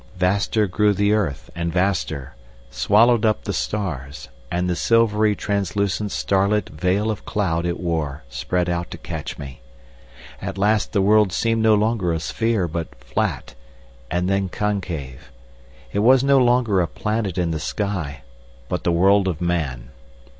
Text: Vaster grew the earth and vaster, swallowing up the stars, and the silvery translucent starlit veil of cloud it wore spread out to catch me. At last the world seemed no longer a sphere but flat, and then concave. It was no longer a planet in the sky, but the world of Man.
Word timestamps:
Vaster 0.17 0.65
grew 0.65 0.93
the 0.95 1.13
earth 1.13 1.51
and 1.53 1.71
vaster, 1.71 2.33
swallowing 2.71 3.23
up 3.23 3.43
the 3.43 3.53
stars, 3.53 4.29
and 4.49 4.67
the 4.67 4.75
silvery 4.75 5.35
translucent 5.35 6.11
starlit 6.11 6.69
veil 6.69 7.11
of 7.11 7.23
cloud 7.23 7.67
it 7.67 7.79
wore 7.79 8.23
spread 8.27 8.67
out 8.67 8.89
to 8.89 8.97
catch 8.97 9.37
me. 9.37 9.61
At 10.41 10.57
last 10.57 10.91
the 10.91 11.03
world 11.03 11.31
seemed 11.31 11.61
no 11.61 11.75
longer 11.75 12.11
a 12.13 12.19
sphere 12.19 12.67
but 12.67 12.95
flat, 12.95 13.53
and 14.09 14.27
then 14.27 14.49
concave. 14.49 15.31
It 15.93 15.99
was 15.99 16.23
no 16.23 16.39
longer 16.39 16.81
a 16.81 16.87
planet 16.87 17.37
in 17.37 17.51
the 17.51 17.59
sky, 17.59 18.23
but 18.69 18.83
the 18.83 18.91
world 18.91 19.27
of 19.27 19.39
Man. 19.39 19.91